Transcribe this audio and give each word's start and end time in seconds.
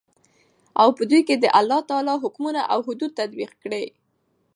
او 0.81 0.89
په 0.97 1.03
دوى 1.09 1.21
كې 1.27 1.35
دالله 1.43 1.79
تعالى 1.89 2.13
حكمونه 2.23 2.61
او 2.73 2.79
حدود 2.87 3.11
تطبيق 3.19 3.51
كړي. 3.63 3.85